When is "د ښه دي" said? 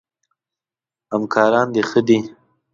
1.75-2.19